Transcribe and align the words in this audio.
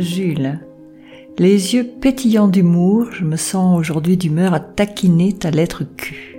Jules. 0.00 0.60
Les 1.38 1.74
yeux 1.74 1.86
pétillants 2.00 2.48
d'humour, 2.48 3.08
je 3.12 3.24
me 3.24 3.36
sens 3.36 3.78
aujourd'hui 3.78 4.16
d'humeur 4.16 4.54
à 4.54 4.60
taquiner 4.60 5.32
ta 5.34 5.50
lettre 5.50 5.84
Q. 5.84 6.38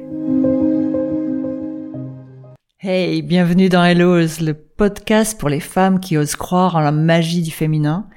Hey, 2.79 3.21
bienvenue 3.21 3.69
dans 3.69 3.83
Hellos, 3.83 4.41
le 4.41 4.53
podcast 4.53 5.39
pour 5.39 5.49
les 5.49 5.59
femmes 5.59 5.99
qui 5.99 6.17
osent 6.17 6.35
croire 6.35 6.75
en 6.75 6.79
la 6.79 6.91
magie 6.91 7.43
du 7.43 7.51
féminin. 7.51 8.07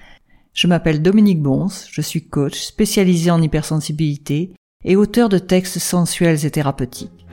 Je 0.54 0.66
m'appelle 0.66 1.02
Dominique 1.02 1.42
Bons, 1.42 1.86
je 1.90 2.00
suis 2.00 2.26
coach 2.28 2.60
spécialisé 2.60 3.30
en 3.30 3.42
hypersensibilité 3.42 4.54
et 4.84 4.96
auteur 4.96 5.28
de 5.28 5.38
textes 5.38 5.78
sensuels 5.78 6.46
et 6.46 6.50
thérapeutiques. 6.50 7.23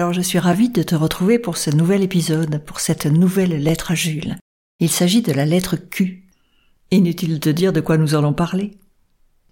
Alors 0.00 0.14
je 0.14 0.22
suis 0.22 0.38
ravie 0.38 0.70
de 0.70 0.82
te 0.82 0.94
retrouver 0.94 1.38
pour 1.38 1.58
ce 1.58 1.68
nouvel 1.68 2.02
épisode, 2.02 2.64
pour 2.64 2.80
cette 2.80 3.04
nouvelle 3.04 3.62
lettre 3.62 3.90
à 3.90 3.94
Jules. 3.94 4.38
Il 4.78 4.88
s'agit 4.88 5.20
de 5.20 5.30
la 5.30 5.44
lettre 5.44 5.76
Q. 5.76 6.24
Inutile 6.90 7.38
de 7.38 7.52
dire 7.52 7.74
de 7.74 7.82
quoi 7.82 7.98
nous 7.98 8.14
allons 8.14 8.32
parler. 8.32 8.78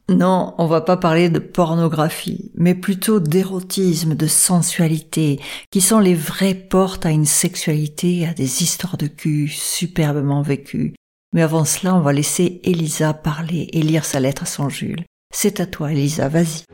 Non, 0.09 0.55
on 0.57 0.65
va 0.65 0.81
pas 0.81 0.97
parler 0.97 1.29
de 1.29 1.39
pornographie, 1.39 2.51
mais 2.55 2.75
plutôt 2.75 3.21
d'érotisme, 3.21 4.15
de 4.15 4.27
sensualité, 4.27 5.39
qui 5.71 5.83
sont 5.83 5.99
les 5.99 6.15
vraies 6.15 6.55
portes 6.55 7.05
à 7.05 7.11
une 7.11 7.27
sexualité, 7.27 8.27
à 8.27 8.33
des 8.33 8.63
histoires 8.63 8.97
de 8.97 9.07
cul 9.07 9.49
superbement 9.49 10.41
vécues. 10.41 10.95
Mais 11.35 11.43
avant 11.43 11.67
cela, 11.67 11.95
on 11.95 12.01
va 12.01 12.15
laisser 12.15 12.63
Elisa 12.65 13.13
parler 13.13 13.69
et 13.75 13.83
lire 13.83 14.07
sa 14.07 14.19
lettre 14.19 14.45
à 14.45 14.47
son 14.47 14.71
Jules. 14.71 15.05
C'est 15.31 15.61
à 15.61 15.67
toi, 15.67 15.93
Elisa, 15.93 16.31
vas-y. 16.31 16.65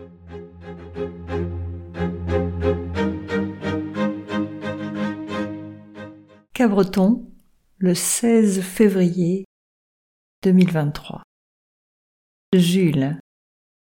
Cabreton, 6.64 7.30
le 7.76 7.94
16 7.94 8.62
février 8.62 9.44
2023. 10.44 11.20
Jules, 12.54 13.18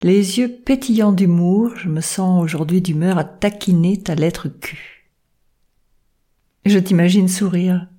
les 0.02 0.40
yeux 0.40 0.48
pétillants 0.64 1.12
d'humour, 1.12 1.76
je 1.76 1.90
me 1.90 2.00
sens 2.00 2.42
aujourd'hui 2.42 2.82
d'humeur 2.82 3.18
à 3.18 3.26
taquiner 3.26 4.02
ta 4.02 4.16
lettre 4.16 4.48
Q. 4.48 5.12
Je 6.66 6.80
t'imagine 6.80 7.28
sourire. 7.28 7.90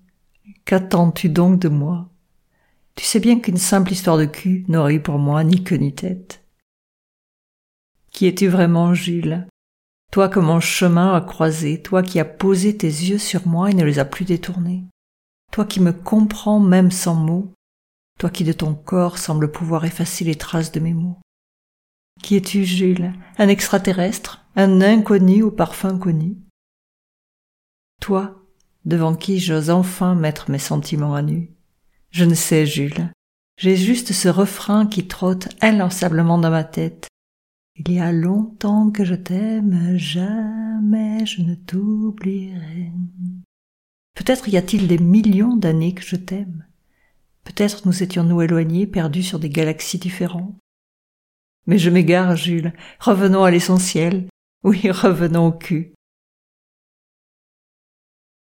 Qu'attends-tu 0.64 1.28
donc 1.28 1.58
de 1.58 1.68
moi? 1.68 2.08
Tu 2.94 3.04
sais 3.04 3.20
bien 3.20 3.40
qu'une 3.40 3.58
simple 3.58 3.92
histoire 3.92 4.16
de 4.16 4.24
cul 4.24 4.64
n'aurait 4.68 4.94
eu 4.94 5.02
pour 5.02 5.18
moi 5.18 5.44
ni 5.44 5.62
queue 5.62 5.76
ni 5.76 5.94
tête. 5.94 6.46
Qui 8.10 8.26
es-tu 8.26 8.48
vraiment, 8.48 8.94
Jules? 8.94 9.46
Toi 10.12 10.28
que 10.28 10.38
mon 10.38 10.60
chemin 10.60 11.14
a 11.14 11.22
croisé, 11.22 11.80
toi 11.80 12.02
qui 12.02 12.20
as 12.20 12.26
posé 12.26 12.76
tes 12.76 12.86
yeux 12.86 13.16
sur 13.16 13.48
moi 13.48 13.70
et 13.70 13.74
ne 13.74 13.82
les 13.82 13.98
as 13.98 14.04
plus 14.04 14.26
détournés. 14.26 14.84
Toi 15.52 15.64
qui 15.64 15.80
me 15.80 15.94
comprends 15.94 16.60
même 16.60 16.90
sans 16.90 17.14
mots, 17.14 17.54
toi 18.18 18.28
qui 18.28 18.44
de 18.44 18.52
ton 18.52 18.74
corps 18.74 19.16
sembles 19.16 19.50
pouvoir 19.50 19.86
effacer 19.86 20.24
les 20.24 20.34
traces 20.34 20.70
de 20.70 20.80
mes 20.80 20.92
mots. 20.92 21.18
Qui 22.22 22.36
es-tu, 22.36 22.64
Jules? 22.64 23.14
Un 23.38 23.48
extraterrestre? 23.48 24.44
Un 24.54 24.82
inconnu 24.82 25.42
au 25.42 25.50
parfum 25.50 25.98
connu? 25.98 26.36
Toi, 28.02 28.44
devant 28.84 29.14
qui 29.14 29.40
j'ose 29.40 29.70
enfin 29.70 30.14
mettre 30.14 30.50
mes 30.50 30.58
sentiments 30.58 31.14
à 31.14 31.22
nu. 31.22 31.50
Je 32.10 32.26
ne 32.26 32.34
sais, 32.34 32.66
Jules. 32.66 33.10
J'ai 33.56 33.76
juste 33.76 34.12
ce 34.12 34.28
refrain 34.28 34.86
qui 34.86 35.08
trotte 35.08 35.48
inlassablement 35.62 36.36
dans 36.36 36.50
ma 36.50 36.64
tête. 36.64 37.08
Il 37.76 37.90
y 37.90 38.00
a 38.00 38.12
longtemps 38.12 38.90
que 38.90 39.04
je 39.04 39.14
t'aime, 39.14 39.96
jamais 39.96 41.24
je 41.24 41.40
ne 41.40 41.54
t'oublierai. 41.54 42.92
Peut-être 44.14 44.48
y 44.48 44.58
a-t-il 44.58 44.86
des 44.88 44.98
millions 44.98 45.56
d'années 45.56 45.94
que 45.94 46.02
je 46.02 46.16
t'aime. 46.16 46.66
Peut-être 47.44 47.86
nous 47.86 48.02
étions-nous 48.02 48.42
éloignés, 48.42 48.86
perdus 48.86 49.22
sur 49.22 49.38
des 49.38 49.48
galaxies 49.48 49.98
différentes. 49.98 50.54
Mais 51.66 51.78
je 51.78 51.88
m'égare, 51.88 52.36
Jules. 52.36 52.74
Revenons 53.00 53.44
à 53.44 53.50
l'essentiel. 53.50 54.28
Oui, 54.64 54.90
revenons 54.90 55.46
au 55.46 55.52
cul. 55.52 55.94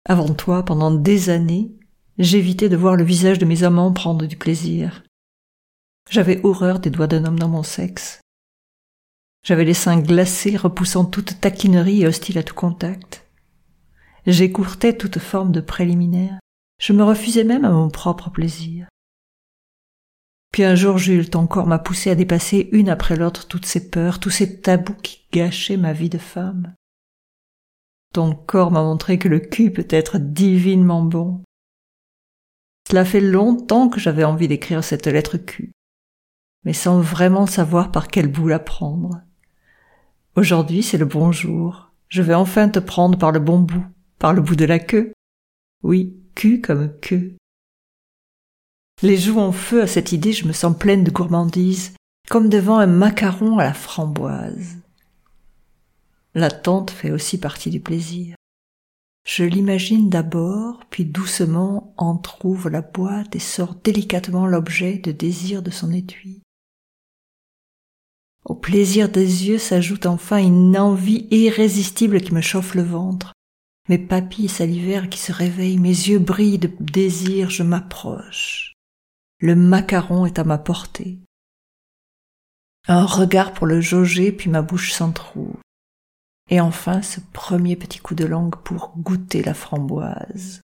Avant 0.04 0.32
toi, 0.32 0.64
pendant 0.64 0.92
des 0.92 1.28
années, 1.28 1.76
j'évitais 2.18 2.68
de 2.68 2.76
voir 2.76 2.94
le 2.94 3.04
visage 3.04 3.38
de 3.38 3.46
mes 3.46 3.64
amants 3.64 3.92
prendre 3.92 4.26
du 4.26 4.36
plaisir. 4.36 5.02
J'avais 6.08 6.40
horreur 6.44 6.78
des 6.78 6.90
doigts 6.90 7.08
d'un 7.08 7.24
homme 7.24 7.38
dans 7.38 7.48
mon 7.48 7.62
sexe. 7.62 8.20
J'avais 9.44 9.64
les 9.64 9.74
seins 9.74 10.00
glacés, 10.00 10.56
repoussant 10.56 11.04
toute 11.04 11.40
taquinerie 11.40 12.02
et 12.02 12.06
hostile 12.06 12.38
à 12.38 12.42
tout 12.42 12.54
contact. 12.54 13.26
J'écourtais 14.26 14.96
toute 14.96 15.18
forme 15.18 15.52
de 15.52 15.60
préliminaire. 15.60 16.38
Je 16.80 16.92
me 16.92 17.02
refusais 17.02 17.44
même 17.44 17.64
à 17.64 17.70
mon 17.70 17.88
propre 17.88 18.30
plaisir. 18.30 18.88
Puis 20.52 20.64
un 20.64 20.74
jour, 20.74 20.98
Jules, 20.98 21.30
ton 21.30 21.46
corps 21.46 21.66
m'a 21.66 21.78
poussé 21.78 22.10
à 22.10 22.14
dépasser 22.14 22.68
une 22.72 22.88
après 22.88 23.16
l'autre 23.16 23.46
toutes 23.46 23.66
ces 23.66 23.90
peurs, 23.90 24.18
tous 24.18 24.30
ces 24.30 24.60
tabous 24.60 24.96
qui 25.02 25.26
gâchaient 25.32 25.76
ma 25.76 25.92
vie 25.92 26.08
de 26.08 26.18
femme. 26.18 26.74
Ton 28.14 28.34
corps 28.34 28.70
m'a 28.70 28.82
montré 28.82 29.18
que 29.18 29.28
le 29.28 29.38
cul 29.38 29.72
peut 29.72 29.86
être 29.90 30.18
divinement 30.18 31.02
bon. 31.02 31.42
Cela 32.88 33.04
fait 33.04 33.20
longtemps 33.20 33.88
que 33.88 34.00
j'avais 34.00 34.24
envie 34.24 34.48
d'écrire 34.48 34.82
cette 34.82 35.06
lettre 35.06 35.36
cul, 35.36 35.72
mais 36.64 36.72
sans 36.72 37.00
vraiment 37.00 37.46
savoir 37.46 37.92
par 37.92 38.08
quel 38.08 38.28
bout 38.28 38.48
la 38.48 38.58
prendre. 38.58 39.20
Aujourd'hui, 40.38 40.84
c'est 40.84 40.98
le 40.98 41.04
bon 41.04 41.32
jour. 41.32 41.90
Je 42.08 42.22
vais 42.22 42.34
enfin 42.34 42.68
te 42.68 42.78
prendre 42.78 43.18
par 43.18 43.32
le 43.32 43.40
bon 43.40 43.58
bout, 43.58 43.84
par 44.20 44.32
le 44.32 44.40
bout 44.40 44.54
de 44.54 44.66
la 44.66 44.78
queue. 44.78 45.12
Oui, 45.82 46.16
cul 46.36 46.60
comme 46.60 46.96
queue. 47.00 47.34
Les 49.02 49.16
joues 49.16 49.40
en 49.40 49.50
feu 49.50 49.82
à 49.82 49.88
cette 49.88 50.12
idée, 50.12 50.32
je 50.32 50.46
me 50.46 50.52
sens 50.52 50.78
pleine 50.78 51.02
de 51.02 51.10
gourmandise, 51.10 51.96
comme 52.30 52.48
devant 52.48 52.78
un 52.78 52.86
macaron 52.86 53.58
à 53.58 53.64
la 53.64 53.74
framboise. 53.74 54.76
L'attente 56.36 56.92
fait 56.92 57.10
aussi 57.10 57.40
partie 57.40 57.70
du 57.70 57.80
plaisir. 57.80 58.36
Je 59.26 59.42
l'imagine 59.42 60.08
d'abord, 60.08 60.84
puis 60.88 61.04
doucement 61.04 61.92
entr'ouvre 61.96 62.70
la 62.70 62.82
boîte 62.82 63.34
et 63.34 63.40
sort 63.40 63.74
délicatement 63.74 64.46
l'objet 64.46 64.98
de 64.98 65.10
désir 65.10 65.64
de 65.64 65.72
son 65.72 65.92
étui. 65.92 66.42
Au 68.48 68.54
plaisir 68.54 69.10
des 69.10 69.46
yeux 69.46 69.58
s'ajoute 69.58 70.06
enfin 70.06 70.38
une 70.38 70.78
envie 70.78 71.26
irrésistible 71.30 72.22
qui 72.22 72.32
me 72.32 72.40
chauffe 72.40 72.74
le 72.74 72.82
ventre. 72.82 73.34
Mes 73.90 73.98
papilles 73.98 74.48
salivaires 74.48 75.10
qui 75.10 75.18
se 75.18 75.32
réveillent, 75.32 75.78
mes 75.78 75.88
yeux 75.88 76.18
brillent 76.18 76.58
de 76.58 76.70
désir, 76.80 77.50
je 77.50 77.62
m'approche. 77.62 78.72
Le 79.40 79.54
macaron 79.54 80.24
est 80.24 80.38
à 80.38 80.44
ma 80.44 80.56
portée. 80.56 81.18
Un 82.86 83.04
regard 83.04 83.52
pour 83.52 83.66
le 83.66 83.82
jauger, 83.82 84.32
puis 84.32 84.48
ma 84.48 84.62
bouche 84.62 84.92
s'entr'ouvre. 84.92 85.60
Et 86.48 86.58
enfin 86.62 87.02
ce 87.02 87.20
premier 87.34 87.76
petit 87.76 87.98
coup 87.98 88.14
de 88.14 88.24
langue 88.24 88.56
pour 88.56 88.94
goûter 88.96 89.42
la 89.42 89.52
framboise. 89.52 90.62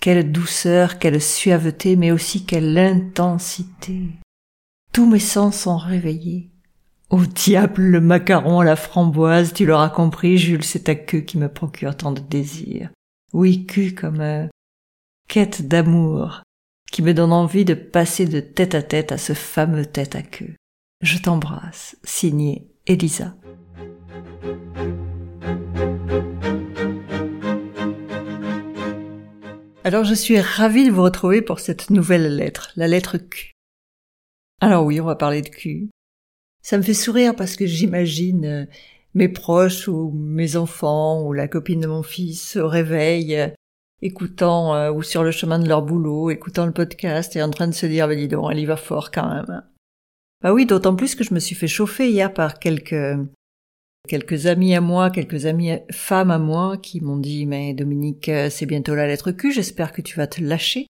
Quelle 0.00 0.32
douceur, 0.32 0.98
quelle 0.98 1.20
suaveté, 1.20 1.96
mais 1.96 2.10
aussi 2.10 2.46
quelle 2.46 2.78
intensité. 2.78 4.00
Tous 4.94 5.06
mes 5.06 5.18
sens 5.18 5.60
sont 5.60 5.76
réveillés. 5.76 6.51
Au 7.12 7.26
diable, 7.26 7.82
le 7.82 8.00
macaron 8.00 8.60
à 8.60 8.64
la 8.64 8.74
framboise, 8.74 9.52
tu 9.52 9.66
l'auras 9.66 9.90
compris, 9.90 10.38
Jules, 10.38 10.64
c'est 10.64 10.84
ta 10.84 10.94
queue 10.94 11.20
qui 11.20 11.36
me 11.36 11.52
procure 11.52 11.94
tant 11.94 12.10
de 12.10 12.20
désir. 12.20 12.88
Oui, 13.34 13.66
queue 13.66 13.90
comme 13.90 14.22
euh, 14.22 14.46
quête 15.28 15.68
d'amour, 15.68 16.42
qui 16.90 17.02
me 17.02 17.12
donne 17.12 17.34
envie 17.34 17.66
de 17.66 17.74
passer 17.74 18.24
de 18.24 18.40
tête 18.40 18.74
à 18.74 18.82
tête 18.82 19.12
à 19.12 19.18
ce 19.18 19.34
fameux 19.34 19.84
tête 19.84 20.16
à 20.16 20.22
queue. 20.22 20.54
Je 21.02 21.18
t'embrasse, 21.18 21.98
signé 22.02 22.66
Elisa. 22.86 23.34
Alors 29.84 30.04
je 30.04 30.14
suis 30.14 30.40
ravie 30.40 30.86
de 30.86 30.92
vous 30.92 31.02
retrouver 31.02 31.42
pour 31.42 31.60
cette 31.60 31.90
nouvelle 31.90 32.36
lettre, 32.36 32.72
la 32.76 32.88
lettre 32.88 33.18
Q. 33.18 33.52
Alors 34.62 34.86
oui, 34.86 34.98
on 34.98 35.04
va 35.04 35.16
parler 35.16 35.42
de 35.42 35.50
Q. 35.50 35.90
Ça 36.62 36.78
me 36.78 36.82
fait 36.82 36.94
sourire 36.94 37.34
parce 37.34 37.56
que 37.56 37.66
j'imagine 37.66 38.44
euh, 38.44 38.66
mes 39.14 39.28
proches 39.28 39.88
ou 39.88 40.12
mes 40.12 40.56
enfants 40.56 41.22
ou 41.26 41.32
la 41.32 41.48
copine 41.48 41.80
de 41.80 41.88
mon 41.88 42.04
fils 42.04 42.56
au 42.56 42.68
réveil 42.68 43.36
euh, 43.36 43.48
écoutant 44.00 44.74
euh, 44.74 44.92
ou 44.92 45.02
sur 45.02 45.24
le 45.24 45.32
chemin 45.32 45.58
de 45.58 45.68
leur 45.68 45.82
boulot, 45.82 46.30
écoutant 46.30 46.64
le 46.64 46.72
podcast 46.72 47.34
et 47.34 47.42
en 47.42 47.50
train 47.50 47.66
de 47.66 47.74
se 47.74 47.86
dire, 47.86 48.06
bah 48.06 48.14
dis 48.14 48.28
donc, 48.28 48.48
elle 48.52 48.60
y 48.60 48.64
va 48.64 48.76
fort 48.76 49.10
quand 49.10 49.28
même. 49.28 49.62
Bah 50.40 50.52
oui, 50.52 50.64
d'autant 50.64 50.94
plus 50.94 51.16
que 51.16 51.24
je 51.24 51.34
me 51.34 51.40
suis 51.40 51.56
fait 51.56 51.68
chauffer 51.68 52.08
hier 52.08 52.32
par 52.32 52.58
quelques 52.58 53.16
quelques 54.08 54.46
amis 54.46 54.74
à 54.74 54.80
moi, 54.80 55.10
quelques 55.10 55.46
amis 55.46 55.78
femmes 55.92 56.32
à 56.32 56.38
moi 56.38 56.76
qui 56.76 57.00
m'ont 57.00 57.18
dit, 57.18 57.46
mais 57.46 57.72
Dominique, 57.72 58.28
c'est 58.50 58.66
bientôt 58.66 58.96
la 58.96 59.06
lettre 59.06 59.30
Q, 59.30 59.52
j'espère 59.52 59.92
que 59.92 60.02
tu 60.02 60.16
vas 60.16 60.26
te 60.26 60.42
lâcher. 60.42 60.88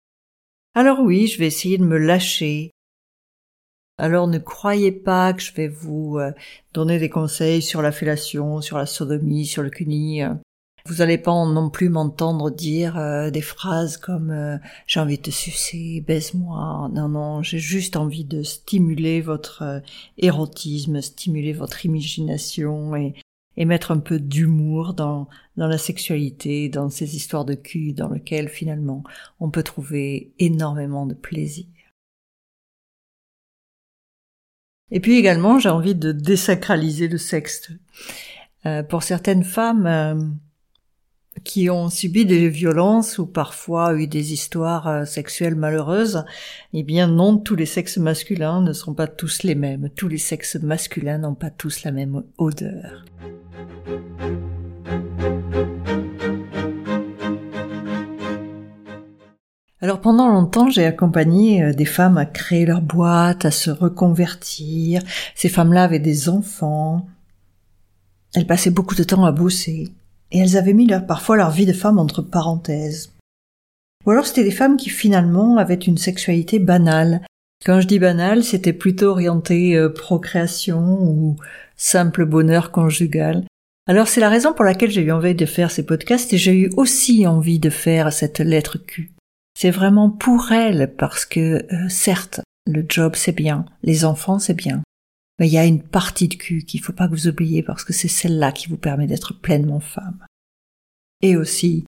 Alors 0.75 1.00
oui, 1.00 1.26
je 1.26 1.38
vais 1.38 1.46
essayer 1.46 1.76
de 1.76 1.84
me 1.84 1.98
lâcher. 1.98 2.70
Alors 4.02 4.26
ne 4.26 4.38
croyez 4.38 4.90
pas 4.90 5.32
que 5.32 5.40
je 5.40 5.54
vais 5.54 5.69
vous 5.69 6.19
euh, 6.19 6.32
donner 6.75 6.99
des 6.99 7.08
conseils 7.08 7.62
sur 7.62 7.82
la 7.82 7.93
fellation, 7.93 8.60
sur 8.60 8.76
la 8.76 8.87
sodomie, 8.87 9.46
sur 9.46 9.62
le 9.62 9.70
cuni. 9.70 10.22
Vous 10.87 10.96
n'allez 10.96 11.19
pas 11.19 11.32
non 11.46 11.70
plus 11.70 11.88
m'entendre 11.88 12.50
dire 12.50 12.99
euh, 12.99 13.31
des 13.31 13.40
phrases 13.40 13.96
comme 13.96 14.31
euh, 14.31 14.58
j'ai 14.88 14.99
envie 14.99 15.19
de 15.19 15.22
te 15.22 15.31
sucer, 15.31 16.02
baise-moi. 16.04 16.90
Non, 16.93 17.08
non, 17.08 17.43
j'ai 17.43 17.60
juste 17.60 17.96
envie 17.96 18.25
de 18.25 18.43
stimuler 18.43 19.20
votre 19.20 19.62
euh, 19.62 19.81
érotisme, 20.19 21.00
stimuler 21.00 21.52
votre 21.52 21.87
imagination 21.87 22.96
et, 22.96 23.14
et 23.56 23.64
mettre 23.64 23.93
un 23.93 24.00
peu 24.00 24.19
d'humour 24.19 24.94
dans, 24.94 25.28
dans 25.56 25.69
la 25.69 25.78
sexualité, 25.78 26.69
dans 26.69 26.90
ces 26.90 27.14
histoires 27.14 27.44
de 27.44 27.54
cul 27.54 27.93
dans 27.93 28.08
lesquelles 28.08 28.49
finalement 28.49 29.04
on 29.38 29.50
peut 29.50 29.62
trouver 29.62 30.32
énormément 30.40 31.06
de 31.06 31.14
plaisir. 31.14 31.66
Et 34.92 35.00
puis 35.00 35.16
également, 35.16 35.58
j'ai 35.58 35.70
envie 35.70 35.94
de 35.94 36.12
désacraliser 36.12 37.08
le 37.08 37.18
sexe. 37.18 37.70
Euh, 38.64 38.84
pour 38.84 39.02
certaines 39.02 39.42
femmes 39.42 39.86
euh, 39.86 40.14
qui 41.42 41.68
ont 41.70 41.88
subi 41.88 42.26
des 42.26 42.48
violences 42.48 43.18
ou 43.18 43.26
parfois 43.26 43.94
eu 43.94 44.06
des 44.06 44.32
histoires 44.34 44.86
euh, 44.86 45.04
sexuelles 45.04 45.56
malheureuses, 45.56 46.24
eh 46.74 46.82
bien 46.84 47.08
non, 47.08 47.38
tous 47.38 47.56
les 47.56 47.66
sexes 47.66 47.96
masculins 47.96 48.60
ne 48.60 48.72
sont 48.72 48.94
pas 48.94 49.08
tous 49.08 49.42
les 49.42 49.54
mêmes. 49.56 49.88
Tous 49.96 50.08
les 50.08 50.18
sexes 50.18 50.56
masculins 50.56 51.18
n'ont 51.18 51.34
pas 51.34 51.50
tous 51.50 51.82
la 51.82 51.90
même 51.90 52.22
odeur. 52.36 53.04
Alors 59.82 60.00
pendant 60.00 60.29
longtemps, 60.29 60.70
j'ai 60.70 60.87
accompagné 60.87 61.75
des 61.75 61.84
femmes 61.84 62.17
à 62.17 62.25
créer 62.25 62.64
leur 62.64 62.81
boîte, 62.81 63.44
à 63.44 63.50
se 63.50 63.69
reconvertir. 63.69 65.02
Ces 65.34 65.49
femmes-là 65.49 65.82
avaient 65.82 65.99
des 65.99 66.29
enfants, 66.29 67.08
elles 68.34 68.46
passaient 68.46 68.70
beaucoup 68.70 68.94
de 68.94 69.05
temps 69.05 69.25
à 69.25 69.32
bosser, 69.32 69.88
et 70.31 70.38
elles 70.38 70.56
avaient 70.56 70.73
mis 70.73 70.88
parfois 71.06 71.37
leur 71.37 71.50
vie 71.50 71.67
de 71.67 71.73
femme 71.73 71.99
entre 71.99 72.23
parenthèses. 72.23 73.12
Ou 74.06 74.11
alors 74.11 74.26
c'était 74.26 74.44
des 74.44 74.50
femmes 74.50 74.76
qui 74.76 74.88
finalement 74.88 75.58
avaient 75.58 75.75
une 75.75 75.99
sexualité 75.99 76.58
banale. 76.58 77.23
Quand 77.64 77.81
je 77.81 77.87
dis 77.87 77.99
banale, 77.99 78.43
c'était 78.43 78.73
plutôt 78.73 79.11
orienté 79.11 79.76
euh, 79.76 79.88
procréation 79.88 81.02
ou 81.02 81.37
simple 81.76 82.25
bonheur 82.25 82.73
conjugal. 82.73 83.44
Alors 83.87 84.08
c'est 84.08 84.20
la 84.20 84.28
raison 84.28 84.52
pour 84.52 84.64
laquelle 84.64 84.90
j'ai 84.90 85.02
eu 85.02 85.12
envie 85.12 85.35
de 85.35 85.46
faire 85.46 85.70
ces 85.70 85.85
podcasts 85.85 86.32
et 86.32 86.38
j'ai 86.38 86.55
eu 86.55 86.70
aussi 86.76 87.26
envie 87.26 87.58
de 87.58 87.70
faire 87.70 88.12
cette 88.12 88.38
lettre 88.40 88.78
Q. 88.78 89.12
C'est 89.62 89.70
vraiment 89.70 90.11
pour 90.11 90.50
elles 90.50 90.93
parce 90.99 91.25
que 91.25 91.64
euh, 91.73 91.88
certes, 91.88 92.41
le 92.67 92.85
job 92.88 93.12
c'est 93.14 93.31
bien, 93.31 93.64
les 93.85 94.05
enfants 94.05 94.41
c'est 94.41 94.55
bien, 94.55 94.82
mais 95.38 95.47
il 95.47 95.53
y 95.53 95.59
a 95.59 95.64
une 95.64 95.85
partie 95.85 96.26
de 96.26 96.35
cul 96.35 96.64
qu'il 96.64 96.82
faut 96.82 96.93
pas 96.93 97.06
que 97.06 97.12
vous 97.12 97.29
oubliez 97.29 97.62
parce 97.62 97.85
que 97.85 97.93
c'est 97.93 98.09
celle-là 98.09 98.50
qui 98.50 98.67
vous 98.67 98.76
permet 98.76 99.06
d'être 99.06 99.41
pleinement 99.41 99.79
femme. 99.79 100.19
Et 101.20 101.37
aussi 101.37 101.85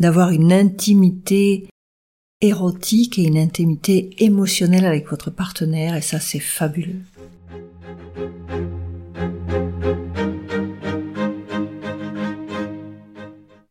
d'avoir 0.00 0.30
une 0.30 0.50
intimité 0.50 1.68
érotique 2.40 3.18
et 3.18 3.24
une 3.24 3.36
intimité 3.36 4.24
émotionnelle 4.24 4.86
avec 4.86 5.06
votre 5.10 5.30
partenaire 5.30 5.96
et 5.96 6.00
ça 6.00 6.20
c'est 6.20 6.40
fabuleux. 6.40 7.02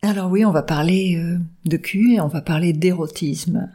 Alors 0.04 0.30
oui, 0.30 0.44
on 0.44 0.52
va 0.52 0.64
parler 0.64 1.16
euh, 1.16 1.40
de 1.64 1.78
cul 1.78 2.16
et 2.16 2.20
on 2.20 2.28
va 2.28 2.42
parler 2.42 2.74
d'érotisme. 2.74 3.72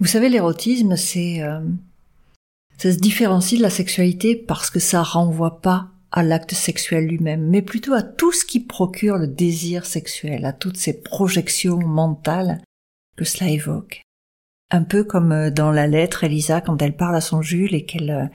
Vous 0.00 0.08
savez, 0.08 0.28
l'érotisme, 0.28 0.96
c'est 0.96 1.40
euh, 1.40 1.60
ça 2.76 2.92
se 2.92 2.98
différencie 2.98 3.58
de 3.58 3.62
la 3.62 3.70
sexualité 3.70 4.34
parce 4.34 4.68
que 4.68 4.80
ça 4.80 5.04
renvoie 5.04 5.60
pas 5.60 5.90
à 6.10 6.24
l'acte 6.24 6.54
sexuel 6.54 7.06
lui-même, 7.06 7.48
mais 7.48 7.62
plutôt 7.62 7.92
à 7.92 8.02
tout 8.02 8.32
ce 8.32 8.44
qui 8.44 8.58
procure 8.58 9.18
le 9.18 9.28
désir 9.28 9.86
sexuel, 9.86 10.44
à 10.44 10.52
toutes 10.52 10.78
ces 10.78 11.00
projections 11.00 11.78
mentales 11.78 12.60
que 13.16 13.24
cela 13.24 13.50
évoque. 13.50 14.02
Un 14.72 14.82
peu 14.82 15.04
comme 15.04 15.30
euh, 15.30 15.50
dans 15.52 15.70
la 15.70 15.86
lettre 15.86 16.24
Elisa 16.24 16.60
quand 16.60 16.82
elle 16.82 16.96
parle 16.96 17.14
à 17.14 17.20
son 17.20 17.40
Jules 17.40 17.76
et 17.76 17.84
qu'elle 17.84 18.28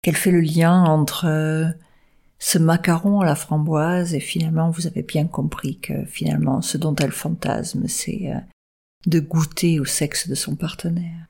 qu'elle 0.00 0.16
fait 0.16 0.30
le 0.30 0.40
lien 0.40 0.84
entre 0.84 1.74
ce 2.38 2.58
macaron 2.58 3.20
à 3.20 3.26
la 3.26 3.34
framboise 3.34 4.14
et 4.14 4.20
finalement 4.20 4.70
vous 4.70 4.86
avez 4.86 5.02
bien 5.02 5.26
compris 5.26 5.78
que 5.78 6.04
finalement 6.04 6.62
ce 6.62 6.78
dont 6.78 6.94
elle 6.96 7.12
fantasme 7.12 7.88
c'est 7.88 8.32
de 9.06 9.20
goûter 9.20 9.80
au 9.80 9.84
sexe 9.84 10.28
de 10.28 10.34
son 10.34 10.56
partenaire. 10.56 11.26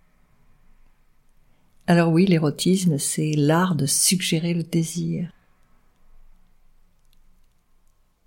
Alors 1.87 2.13
oui, 2.13 2.27
l'érotisme, 2.27 2.99
c'est 2.99 3.33
l'art 3.33 3.75
de 3.75 3.87
suggérer 3.87 4.53
le 4.53 4.63
désir. 4.63 5.33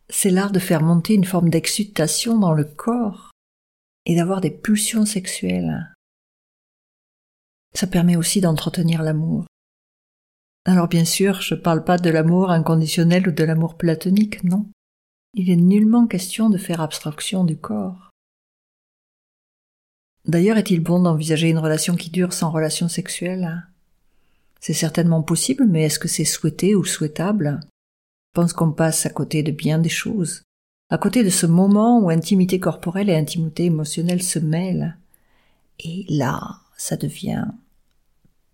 C'est 0.10 0.32
l'art 0.32 0.52
de 0.52 0.58
faire 0.58 0.82
monter 0.82 1.14
une 1.14 1.26
forme 1.26 1.50
d'excitation 1.50 2.40
dans 2.40 2.54
le 2.54 2.64
corps 2.64 3.32
et 4.08 4.16
d'avoir 4.16 4.42
des 4.42 4.50
pulsions 4.50 5.06
sexuelles. 5.06 5.94
Ça 7.74 7.86
permet 7.86 8.16
aussi 8.16 8.42
d'entretenir 8.42 9.04
l'amour. 9.04 9.46
Alors 10.66 10.88
bien 10.88 11.06
sûr, 11.06 11.42
je 11.42 11.56
ne 11.56 11.60
parle 11.60 11.84
pas 11.84 11.98
de 11.98 12.10
l'amour 12.10 12.52
inconditionnel 12.52 13.28
ou 13.28 13.32
de 13.32 13.44
l'amour 13.44 13.78
platonique, 13.78 14.44
non. 14.44 14.68
Il 15.34 15.50
est 15.50 15.56
nullement 15.56 16.08
question 16.08 16.50
de 16.50 16.58
faire 16.58 16.82
abstraction 16.82 17.44
du 17.44 17.58
corps. 17.58 18.12
D'ailleurs, 20.26 20.58
est-il 20.58 20.82
bon 20.82 21.02
d'envisager 21.02 21.50
une 21.50 21.58
relation 21.58 21.96
qui 21.96 22.12
dure 22.12 22.34
sans 22.34 22.52
relation 22.52 22.88
sexuelle? 22.88 23.66
C'est 24.60 24.74
certainement 24.74 25.24
possible, 25.24 25.66
mais 25.66 25.84
est-ce 25.84 25.98
que 25.98 26.08
c'est 26.08 26.26
souhaité 26.26 26.76
ou 26.76 26.86
souhaitable? 26.86 27.60
Je 27.64 28.42
pense 28.42 28.54
qu'on 28.54 28.72
passe 28.72 29.06
à 29.08 29.10
côté 29.10 29.42
de 29.42 29.52
bien 29.52 29.80
des 29.80 29.90
choses, 29.90 30.44
à 30.92 31.00
côté 31.00 31.24
de 31.24 31.30
ce 31.30 31.48
moment 31.48 32.00
où 32.00 32.12
intimité 32.12 32.60
corporelle 32.60 33.10
et 33.10 33.16
intimité 33.16 33.66
émotionnelle 33.66 34.22
se 34.22 34.38
mêlent. 34.38 34.98
Et 35.80 36.06
là, 36.10 36.60
ça 36.78 36.98
devient 36.98 37.48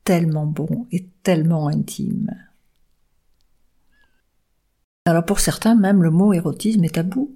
tellement 0.07 0.45
bon 0.45 0.87
et 0.93 1.05
tellement 1.21 1.67
intime. 1.67 2.31
Alors 5.05 5.25
pour 5.25 5.41
certains, 5.41 5.75
même 5.75 6.01
le 6.01 6.11
mot 6.11 6.31
érotisme 6.31 6.85
est 6.85 6.95
tabou. 6.95 7.35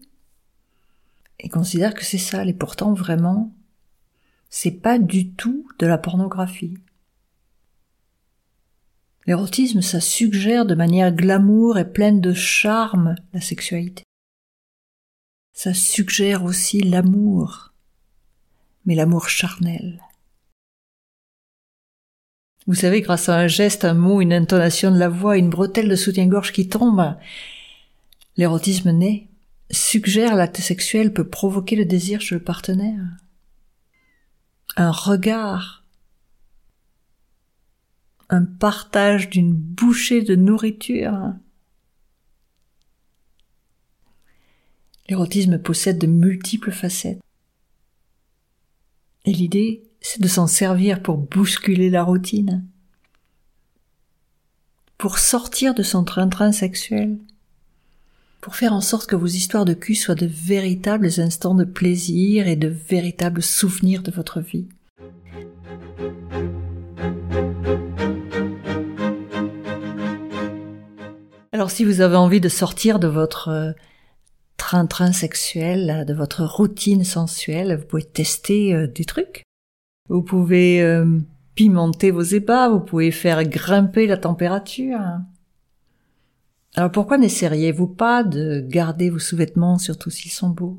Ils 1.43 1.49
considèrent 1.49 1.93
que 1.93 2.05
c'est 2.05 2.17
sale 2.17 2.47
et 2.47 2.53
pourtant 2.53 2.93
vraiment, 2.93 3.53
c'est 4.49 4.71
pas 4.71 4.99
du 4.99 5.33
tout 5.33 5.67
de 5.79 5.85
la 5.85 5.97
pornographie. 5.97 6.77
L'érotisme, 9.27 9.81
ça 9.81 9.99
suggère 9.99 10.65
de 10.65 10.73
manière 10.73 11.11
glamour 11.11 11.77
et 11.77 11.91
pleine 11.91 12.21
de 12.21 12.31
charme 12.31 13.15
la 13.33 13.41
sexualité. 13.41 14.03
Ça 15.51 15.73
suggère 15.73 16.45
aussi 16.45 16.79
l'amour, 16.79 17.73
mais 18.85 18.95
l'amour 18.95 19.27
charnel. 19.27 20.01
Vous 22.67 22.75
savez, 22.75 23.01
grâce 23.01 23.27
à 23.27 23.37
un 23.37 23.47
geste, 23.47 23.85
un 23.85 23.93
mot, 23.93 24.21
une 24.21 24.33
intonation 24.33 24.91
de 24.91 24.99
la 24.99 25.09
voix, 25.09 25.37
une 25.37 25.49
bretelle 25.49 25.89
de 25.89 25.95
soutien-gorge 25.95 26.51
qui 26.51 26.69
tombe, 26.69 27.15
l'érotisme 28.37 28.91
naît, 28.91 29.27
suggère 29.71 30.35
l'acte 30.35 30.57
sexuel, 30.57 31.13
peut 31.13 31.27
provoquer 31.27 31.75
le 31.75 31.85
désir 31.85 32.21
chez 32.21 32.35
le 32.35 32.43
partenaire 32.43 33.01
un 34.77 34.91
regard, 34.91 35.83
un 38.29 38.45
partage 38.45 39.29
d'une 39.29 39.53
bouchée 39.53 40.21
de 40.21 40.35
nourriture. 40.35 41.33
L'érotisme 45.09 45.59
possède 45.59 45.97
de 45.97 46.07
multiples 46.07 46.71
facettes. 46.71 47.21
Et 49.25 49.33
l'idée, 49.33 49.83
c'est 50.01 50.21
de 50.21 50.27
s'en 50.27 50.47
servir 50.47 51.01
pour 51.01 51.17
bousculer 51.17 51.89
la 51.89 52.03
routine, 52.03 52.65
pour 54.97 55.19
sortir 55.19 55.73
de 55.73 55.83
son 55.83 56.03
train-train 56.03 56.51
sexuel, 56.51 57.17
pour 58.41 58.55
faire 58.55 58.73
en 58.73 58.81
sorte 58.81 59.07
que 59.07 59.15
vos 59.15 59.27
histoires 59.27 59.65
de 59.65 59.75
cul 59.75 59.93
soient 59.93 60.15
de 60.15 60.25
véritables 60.25 61.19
instants 61.19 61.53
de 61.53 61.63
plaisir 61.63 62.47
et 62.47 62.55
de 62.55 62.67
véritables 62.67 63.43
souvenirs 63.43 64.01
de 64.01 64.11
votre 64.11 64.41
vie. 64.41 64.67
Alors 71.51 71.69
si 71.69 71.83
vous 71.85 72.01
avez 72.01 72.15
envie 72.15 72.41
de 72.41 72.49
sortir 72.49 72.97
de 72.97 73.07
votre 73.07 73.49
euh, 73.49 73.71
train-train 74.57 75.11
sexuel, 75.11 76.05
de 76.07 76.13
votre 76.15 76.43
routine 76.43 77.03
sensuelle, 77.03 77.77
vous 77.77 77.85
pouvez 77.85 78.03
tester 78.03 78.73
euh, 78.73 78.87
des 78.87 79.05
trucs. 79.05 79.43
Vous 80.11 80.21
pouvez 80.21 80.83
euh, 80.83 81.05
pimenter 81.55 82.11
vos 82.11 82.21
ébats, 82.21 82.67
vous 82.67 82.81
pouvez 82.81 83.11
faire 83.11 83.45
grimper 83.45 84.07
la 84.07 84.17
température. 84.17 84.99
Alors 86.75 86.91
pourquoi 86.91 87.17
n'essayeriez-vous 87.17 87.87
pas 87.87 88.25
de 88.25 88.59
garder 88.59 89.09
vos 89.09 89.19
sous-vêtements, 89.19 89.77
surtout 89.77 90.09
s'ils 90.09 90.31
sont 90.31 90.49
beaux? 90.49 90.77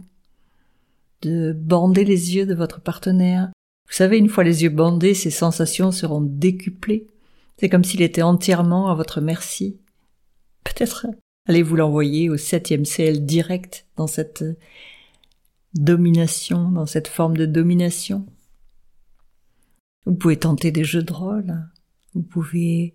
De 1.23 1.55
bander 1.55 2.05
les 2.05 2.37
yeux 2.37 2.45
de 2.45 2.55
votre 2.55 2.83
partenaire? 2.83 3.51
Vous 3.89 3.95
savez, 3.95 4.19
une 4.19 4.29
fois 4.29 4.45
les 4.45 4.65
yeux 4.65 4.69
bandés, 4.69 5.15
ces 5.15 5.31
sensations 5.31 5.93
seront 5.93 6.21
décuplées. 6.21 7.07
C'est 7.57 7.71
comme 7.71 7.85
s'il 7.85 8.03
était 8.03 8.21
entièrement 8.21 8.91
à 8.91 8.95
votre 8.95 9.23
merci. 9.23 9.79
Peut-être 10.63 11.07
Allez 11.49 11.63
vous 11.63 11.77
l'envoyer 11.77 12.29
au 12.29 12.37
septième 12.37 12.85
ciel 12.85 13.25
direct 13.25 13.87
dans 13.97 14.07
cette 14.07 14.45
domination, 15.73 16.71
dans 16.71 16.87
cette 16.87 17.09
forme 17.09 17.39
de 17.39 17.47
domination? 17.47 18.27
Vous 20.05 20.15
pouvez 20.15 20.39
tenter 20.39 20.71
des 20.71 20.85
jeux 20.85 21.03
de 21.03 21.13
rôle. 21.13 21.69
Vous 22.15 22.23
pouvez 22.23 22.95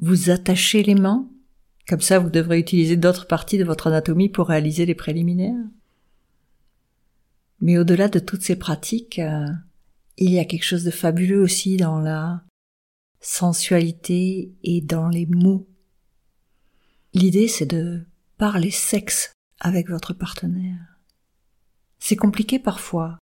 vous 0.00 0.30
attacher 0.30 0.82
les 0.82 0.94
mains. 0.94 1.28
Comme 1.88 2.00
ça, 2.00 2.18
vous 2.18 2.30
devrez 2.30 2.58
utiliser 2.58 2.96
d'autres 2.96 3.26
parties 3.26 3.58
de 3.58 3.64
votre 3.64 3.86
anatomie 3.86 4.28
pour 4.28 4.48
réaliser 4.48 4.84
les 4.86 4.94
préliminaires. 4.94 5.64
Mais 7.60 7.78
au-delà 7.78 8.08
de 8.08 8.18
toutes 8.18 8.42
ces 8.42 8.56
pratiques, 8.56 9.18
euh, 9.18 9.46
il 10.16 10.30
y 10.30 10.38
a 10.38 10.44
quelque 10.44 10.64
chose 10.64 10.84
de 10.84 10.90
fabuleux 10.90 11.40
aussi 11.40 11.76
dans 11.76 11.98
la 11.98 12.42
sensualité 13.20 14.52
et 14.62 14.80
dans 14.80 15.08
les 15.08 15.26
mots. 15.26 15.66
L'idée, 17.14 17.48
c'est 17.48 17.66
de 17.66 18.04
parler 18.36 18.70
sexe 18.70 19.32
avec 19.58 19.88
votre 19.88 20.12
partenaire. 20.12 20.98
C'est 21.98 22.16
compliqué 22.16 22.58
parfois. 22.58 23.18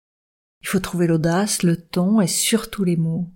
Il 0.65 0.69
faut 0.69 0.79
trouver 0.79 1.05
l'audace, 1.05 1.61
le 1.61 1.77
ton 1.77 2.21
et 2.21 2.27
surtout 2.27 2.83
les 2.83 2.95
mots. 2.95 3.27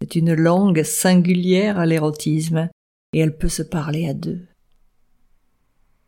C'est 0.00 0.16
une 0.16 0.32
langue 0.32 0.82
singulière 0.82 1.78
à 1.78 1.84
l'érotisme 1.84 2.70
et 3.12 3.18
elle 3.18 3.36
peut 3.36 3.50
se 3.50 3.60
parler 3.62 4.08
à 4.08 4.14
deux. 4.14 4.46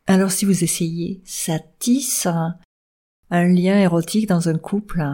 Alors 0.06 0.30
si 0.30 0.46
vous 0.46 0.64
essayez, 0.64 1.20
ça 1.26 1.58
tisse 1.78 2.25
un, 2.25 2.56
lien 3.30 3.78
érotique 3.78 4.26
dans 4.26 4.49
un 4.49 4.56
couple 4.56 5.06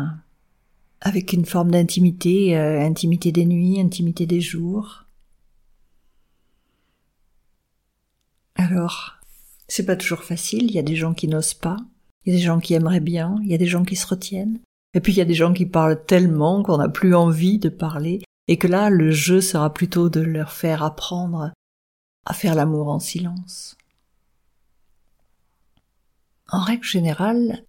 avec 1.01 1.33
une 1.33 1.47
forme 1.47 1.73
d'intimité, 1.73 2.57
euh, 2.57 2.81
intimité 2.81 3.33
des 3.33 3.45
nuits, 3.45 3.81
intimité 3.81 4.27
des 4.27 4.41
jours. 4.41 5.07
Alors, 8.55 9.17
c'est 9.67 9.85
pas 9.85 9.97
toujours 9.97 10.23
facile, 10.23 10.67
il 10.67 10.75
y 10.77 10.79
a 10.79 10.83
des 10.83 10.95
gens 10.95 11.13
qui 11.13 11.27
n'osent 11.27 11.55
pas, 11.55 11.79
il 12.25 12.33
y 12.33 12.37
a 12.37 12.39
des 12.39 12.45
gens 12.45 12.61
qui 12.61 12.75
aimeraient 12.75 13.01
bien, 13.01 13.41
il 13.43 13.51
y 13.51 13.55
a 13.55 13.59
des 13.59 13.67
gens 13.67 13.85
qui 13.85 13.97
se 13.97 14.07
retiennent, 14.07 14.61
et 14.95 15.01
puis 15.01 15.13
il 15.13 15.17
y 15.17 15.23
a 15.23 15.27
des 15.27 15.35
gens 15.35 15.53
qui 15.53 15.67
parlent 15.67 16.05
tellement 16.05 16.63
qu'on 16.63 16.79
n'a 16.79 16.89
plus 16.89 17.15
envie 17.15 17.59
de 17.59 17.69
parler, 17.69 18.23
et 18.49 18.59
que 18.59 18.67
là, 18.67 18.91
le 18.91 19.11
jeu 19.11 19.41
sera 19.41 19.73
plutôt 19.73 20.11
de 20.11 20.21
leur 20.21 20.53
faire 20.53 20.83
apprendre 20.83 21.53
à 22.25 22.35
faire 22.35 22.55
l'amour 22.55 22.89
en 22.89 22.99
silence. 22.99 23.77
En 26.49 26.61
règle 26.61 26.85
générale, 26.85 27.65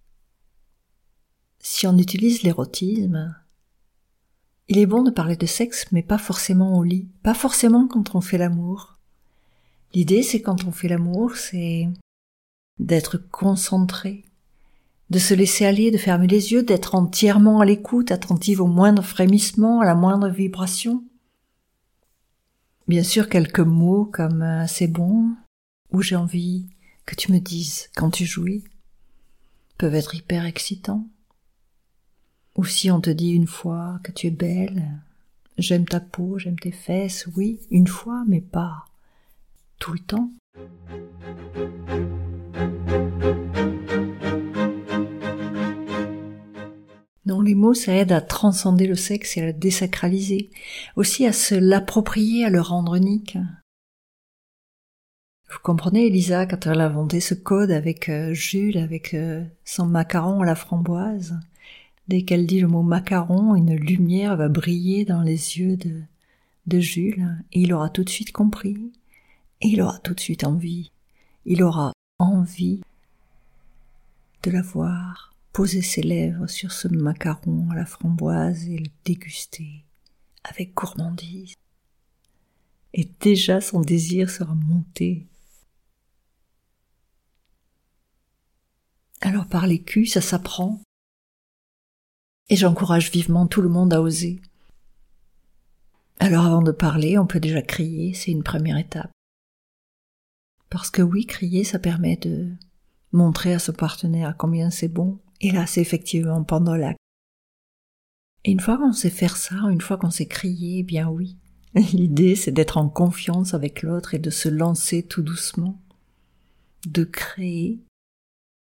si 1.58 1.86
on 1.86 1.96
utilise 1.96 2.42
l'érotisme, 2.42 3.34
il 4.68 4.78
est 4.78 4.86
bon 4.86 5.02
de 5.02 5.10
parler 5.10 5.36
de 5.36 5.46
sexe, 5.46 5.86
mais 5.92 6.02
pas 6.02 6.18
forcément 6.18 6.76
au 6.78 6.82
lit, 6.82 7.08
pas 7.22 7.34
forcément 7.34 7.86
quand 7.86 8.14
on 8.14 8.20
fait 8.20 8.38
l'amour. 8.38 8.98
L'idée, 9.94 10.22
c'est 10.22 10.42
quand 10.42 10.64
on 10.64 10.72
fait 10.72 10.88
l'amour, 10.88 11.36
c'est 11.36 11.88
d'être 12.78 13.16
concentré, 13.16 14.24
de 15.10 15.18
se 15.18 15.34
laisser 15.34 15.66
aller, 15.66 15.90
de 15.90 15.98
fermer 15.98 16.26
les 16.26 16.52
yeux, 16.52 16.62
d'être 16.62 16.94
entièrement 16.94 17.60
à 17.60 17.64
l'écoute, 17.64 18.10
attentive 18.10 18.60
au 18.60 18.66
moindre 18.66 19.02
frémissement, 19.02 19.80
à 19.80 19.84
la 19.84 19.94
moindre 19.94 20.28
vibration. 20.28 21.04
Bien 22.88 23.02
sûr, 23.02 23.28
quelques 23.28 23.60
mots 23.60 24.04
comme 24.04 24.42
euh, 24.42 24.66
c'est 24.66 24.88
bon, 24.88 25.34
ou 25.92 26.02
j'ai 26.02 26.16
envie 26.16 26.66
que 27.06 27.14
tu 27.14 27.32
me 27.32 27.38
dises 27.38 27.90
quand 27.96 28.10
tu 28.10 28.24
jouis, 28.24 28.64
peuvent 29.78 29.94
être 29.94 30.14
hyper 30.14 30.44
excitants. 30.46 31.06
Ou 32.56 32.64
si 32.64 32.90
on 32.90 33.00
te 33.00 33.10
dit 33.10 33.30
une 33.30 33.46
fois 33.46 33.98
que 34.04 34.12
tu 34.12 34.28
es 34.28 34.30
belle, 34.30 35.00
j'aime 35.58 35.86
ta 35.86 36.00
peau, 36.00 36.38
j'aime 36.38 36.58
tes 36.58 36.72
fesses, 36.72 37.26
oui, 37.36 37.60
une 37.70 37.88
fois, 37.88 38.24
mais 38.26 38.40
pas 38.40 38.86
tout 39.78 39.92
le 39.92 39.98
temps. 39.98 40.30
Non, 47.26 47.40
les 47.40 47.54
mots, 47.54 47.74
ça 47.74 47.94
aide 47.94 48.12
à 48.12 48.20
transcender 48.20 48.86
le 48.86 48.96
sexe 48.96 49.36
et 49.36 49.40
à 49.40 49.46
le 49.46 49.52
désacraliser, 49.54 50.50
aussi 50.96 51.26
à 51.26 51.32
se 51.32 51.54
l'approprier, 51.54 52.44
à 52.44 52.50
le 52.50 52.60
rendre 52.60 52.96
unique. 52.96 53.38
Vous 55.50 55.58
comprenez, 55.62 56.06
Elisa, 56.06 56.46
quand 56.46 56.66
elle 56.66 56.80
a 56.80 56.86
inventé 56.86 57.20
ce 57.20 57.34
code 57.34 57.70
avec 57.70 58.08
euh, 58.08 58.34
Jules, 58.34 58.76
avec 58.76 59.14
euh, 59.14 59.44
son 59.64 59.86
macaron 59.86 60.40
à 60.42 60.46
la 60.46 60.54
framboise, 60.54 61.38
dès 62.08 62.22
qu'elle 62.22 62.46
dit 62.46 62.60
le 62.60 62.68
mot 62.68 62.82
macaron, 62.82 63.54
une 63.54 63.74
lumière 63.74 64.36
va 64.36 64.48
briller 64.48 65.04
dans 65.04 65.22
les 65.22 65.58
yeux 65.58 65.76
de, 65.76 66.02
de 66.66 66.80
Jules, 66.80 67.38
et 67.52 67.60
il 67.60 67.72
aura 67.72 67.88
tout 67.88 68.04
de 68.04 68.10
suite 68.10 68.32
compris, 68.32 68.92
et 69.60 69.68
il 69.68 69.80
aura 69.80 69.98
tout 70.00 70.14
de 70.14 70.20
suite 70.20 70.44
envie, 70.44 70.90
il 71.46 71.62
aura 71.62 71.92
envie 72.18 72.80
de 74.42 74.50
la 74.50 74.62
voir, 74.62 75.33
poser 75.54 75.82
ses 75.82 76.02
lèvres 76.02 76.48
sur 76.48 76.72
ce 76.72 76.88
macaron 76.88 77.70
à 77.70 77.76
la 77.76 77.86
framboise 77.86 78.68
et 78.68 78.76
le 78.76 78.90
déguster 79.04 79.86
avec 80.42 80.74
gourmandise. 80.74 81.54
Et 82.92 83.08
déjà 83.20 83.60
son 83.60 83.80
désir 83.80 84.28
sera 84.28 84.54
monté. 84.54 85.28
Alors 89.20 89.46
par 89.46 89.68
les 89.68 89.82
ça 90.06 90.20
s'apprend. 90.20 90.82
Et 92.50 92.56
j'encourage 92.56 93.12
vivement 93.12 93.46
tout 93.46 93.62
le 93.62 93.68
monde 93.68 93.94
à 93.94 94.02
oser. 94.02 94.42
Alors 96.18 96.46
avant 96.46 96.62
de 96.62 96.72
parler, 96.72 97.16
on 97.16 97.26
peut 97.26 97.40
déjà 97.40 97.62
crier, 97.62 98.12
c'est 98.12 98.32
une 98.32 98.42
première 98.42 98.76
étape. 98.76 99.10
Parce 100.68 100.90
que 100.90 101.00
oui, 101.00 101.26
crier, 101.26 101.62
ça 101.62 101.78
permet 101.78 102.16
de 102.16 102.52
montrer 103.12 103.54
à 103.54 103.60
ce 103.60 103.70
partenaire 103.70 104.34
combien 104.36 104.70
c'est 104.70 104.88
bon 104.88 105.20
et 105.44 105.50
là, 105.50 105.66
c'est 105.66 105.82
effectivement 105.82 106.42
pendant 106.42 106.74
l'acte. 106.74 106.98
Et 108.44 108.50
une 108.50 108.60
fois 108.60 108.78
qu'on 108.78 108.94
sait 108.94 109.10
faire 109.10 109.36
ça, 109.36 109.56
une 109.70 109.82
fois 109.82 109.98
qu'on 109.98 110.10
sait 110.10 110.26
crier, 110.26 110.78
eh 110.78 110.82
bien 110.82 111.10
oui. 111.10 111.36
L'idée, 111.74 112.34
c'est 112.34 112.50
d'être 112.50 112.78
en 112.78 112.88
confiance 112.88 113.52
avec 113.52 113.82
l'autre 113.82 114.14
et 114.14 114.18
de 114.18 114.30
se 114.30 114.48
lancer 114.48 115.02
tout 115.02 115.20
doucement, 115.20 115.82
de 116.86 117.04
créer 117.04 117.78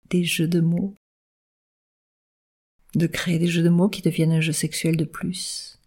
des 0.09 0.25
jeux 0.25 0.49
de 0.49 0.61
mots, 0.61 0.95
de 2.95 3.07
créer 3.07 3.39
des 3.39 3.49
jeux 3.49 3.63
de 3.63 3.69
mots 3.69 3.91
qui 3.91 4.01
deviennent 4.01 4.33
un 4.33 4.41
jeu 4.41 4.53
sexuel 4.53 4.97
de 4.97 5.05
plus. 5.05 5.79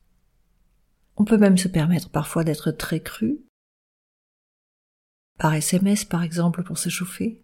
On 1.18 1.26
peut 1.26 1.40
même 1.40 1.58
se 1.58 1.68
permettre 1.68 2.12
parfois 2.12 2.44
d'être 2.44 2.70
très 2.70 3.00
cru, 3.00 3.40
par 5.40 5.56
SMS 5.56 6.06
par 6.06 6.22
exemple 6.22 6.62
pour 6.62 6.78
se 6.78 6.90
chauffer, 6.90 7.42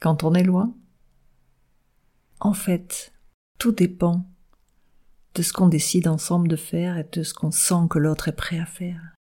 quand 0.00 0.24
on 0.24 0.34
est 0.34 0.42
loin, 0.42 0.76
en 2.40 2.52
fait, 2.52 3.12
tout 3.58 3.72
dépend 3.72 4.26
de 5.34 5.42
ce 5.42 5.52
qu'on 5.52 5.68
décide 5.68 6.08
ensemble 6.08 6.48
de 6.48 6.56
faire 6.56 6.98
et 6.98 7.08
de 7.12 7.22
ce 7.22 7.34
qu'on 7.34 7.50
sent 7.50 7.88
que 7.90 7.98
l'autre 7.98 8.28
est 8.28 8.36
prêt 8.36 8.58
à 8.58 8.66
faire. 8.66 9.14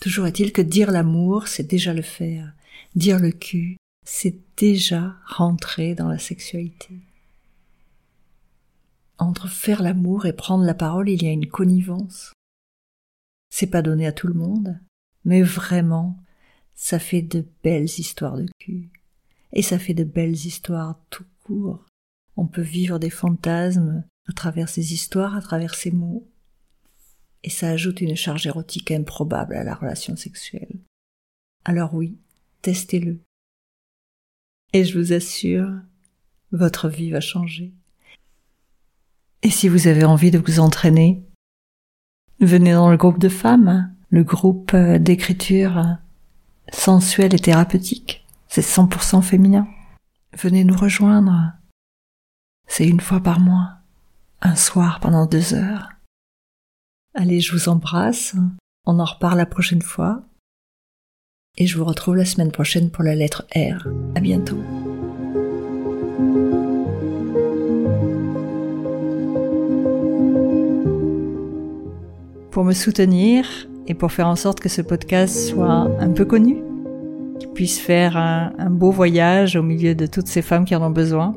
Toujours 0.00 0.26
est-il 0.26 0.52
que 0.52 0.62
dire 0.62 0.90
l'amour, 0.90 1.48
c'est 1.48 1.66
déjà 1.66 1.94
le 1.94 2.02
faire. 2.02 2.52
Dire 2.94 3.18
le 3.18 3.30
cul, 3.30 3.76
c'est 4.04 4.38
déjà 4.56 5.16
rentrer 5.26 5.94
dans 5.94 6.08
la 6.08 6.18
sexualité. 6.18 7.00
Entre 9.18 9.48
faire 9.48 9.82
l'amour 9.82 10.26
et 10.26 10.34
prendre 10.34 10.64
la 10.64 10.74
parole, 10.74 11.08
il 11.08 11.22
y 11.22 11.28
a 11.28 11.32
une 11.32 11.48
connivence. 11.48 12.32
C'est 13.50 13.68
pas 13.68 13.82
donné 13.82 14.06
à 14.06 14.12
tout 14.12 14.26
le 14.26 14.34
monde, 14.34 14.78
mais 15.24 15.40
vraiment, 15.40 16.18
ça 16.74 16.98
fait 16.98 17.22
de 17.22 17.46
belles 17.62 17.84
histoires 17.84 18.36
de 18.36 18.46
cul. 18.58 18.90
Et 19.52 19.62
ça 19.62 19.78
fait 19.78 19.94
de 19.94 20.04
belles 20.04 20.34
histoires 20.34 21.00
tout 21.08 21.24
court. 21.42 21.86
On 22.36 22.46
peut 22.46 22.62
vivre 22.62 22.98
des 22.98 23.10
fantasmes 23.10 24.04
à 24.28 24.32
travers 24.32 24.68
ces 24.68 24.92
histoires, 24.92 25.36
à 25.36 25.40
travers 25.40 25.74
ces 25.74 25.90
mots. 25.90 26.28
Et 27.42 27.50
ça 27.50 27.70
ajoute 27.70 28.00
une 28.00 28.16
charge 28.16 28.46
érotique 28.46 28.90
improbable 28.90 29.54
à 29.54 29.64
la 29.64 29.74
relation 29.74 30.16
sexuelle. 30.16 30.80
Alors 31.64 31.94
oui, 31.94 32.18
testez-le. 32.62 33.20
Et 34.72 34.84
je 34.84 34.98
vous 34.98 35.12
assure, 35.12 35.70
votre 36.52 36.88
vie 36.88 37.10
va 37.10 37.20
changer. 37.20 37.72
Et 39.42 39.50
si 39.50 39.68
vous 39.68 39.86
avez 39.86 40.04
envie 40.04 40.30
de 40.30 40.38
vous 40.38 40.58
entraîner, 40.58 41.22
venez 42.40 42.72
dans 42.72 42.90
le 42.90 42.96
groupe 42.96 43.18
de 43.18 43.28
femmes, 43.28 43.94
le 44.10 44.24
groupe 44.24 44.74
d'écriture 44.74 45.98
sensuelle 46.72 47.34
et 47.34 47.38
thérapeutique. 47.38 48.26
C'est 48.48 48.62
100% 48.62 49.22
féminin. 49.22 49.68
Venez 50.36 50.64
nous 50.64 50.76
rejoindre. 50.76 51.52
C'est 52.78 52.86
une 52.86 53.00
fois 53.00 53.20
par 53.20 53.40
mois, 53.40 53.70
un 54.42 54.54
soir 54.54 55.00
pendant 55.00 55.24
deux 55.24 55.54
heures. 55.54 55.88
Allez, 57.14 57.40
je 57.40 57.54
vous 57.54 57.70
embrasse, 57.70 58.36
on 58.84 58.98
en 58.98 59.04
reparle 59.06 59.38
la 59.38 59.46
prochaine 59.46 59.80
fois, 59.80 60.20
et 61.56 61.66
je 61.66 61.78
vous 61.78 61.86
retrouve 61.86 62.16
la 62.16 62.26
semaine 62.26 62.52
prochaine 62.52 62.90
pour 62.90 63.02
la 63.02 63.14
lettre 63.14 63.46
R. 63.56 63.88
À 64.14 64.20
bientôt. 64.20 64.58
Pour 72.50 72.66
me 72.66 72.74
soutenir 72.74 73.46
et 73.86 73.94
pour 73.94 74.12
faire 74.12 74.28
en 74.28 74.36
sorte 74.36 74.60
que 74.60 74.68
ce 74.68 74.82
podcast 74.82 75.48
soit 75.48 75.88
un 75.98 76.10
peu 76.10 76.26
connu, 76.26 76.62
qui 77.40 77.46
puisse 77.46 77.78
faire 77.78 78.18
un 78.18 78.68
beau 78.68 78.90
voyage 78.90 79.56
au 79.56 79.62
milieu 79.62 79.94
de 79.94 80.04
toutes 80.04 80.28
ces 80.28 80.42
femmes 80.42 80.66
qui 80.66 80.76
en 80.76 80.82
ont 80.82 80.90
besoin. 80.90 81.34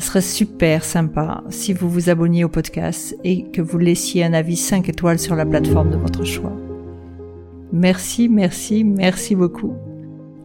Ce 0.00 0.06
serait 0.06 0.22
super 0.22 0.82
sympa 0.82 1.44
si 1.50 1.74
vous 1.74 1.90
vous 1.90 2.08
abonniez 2.08 2.42
au 2.42 2.48
podcast 2.48 3.14
et 3.22 3.44
que 3.50 3.60
vous 3.60 3.76
laissiez 3.76 4.24
un 4.24 4.32
avis 4.32 4.56
5 4.56 4.88
étoiles 4.88 5.18
sur 5.18 5.36
la 5.36 5.44
plateforme 5.44 5.90
de 5.90 5.98
votre 5.98 6.24
choix. 6.24 6.54
Merci, 7.70 8.30
merci, 8.30 8.82
merci 8.82 9.34
beaucoup. 9.34 9.74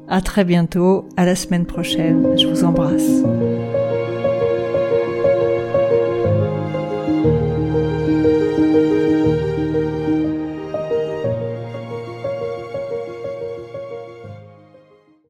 À 0.10 0.20
très 0.20 0.44
bientôt, 0.44 1.08
à 1.16 1.26
la 1.26 1.36
semaine 1.36 1.66
prochaine. 1.66 2.38
Je 2.38 2.48
vous 2.48 2.66
embrasse. 2.66 3.24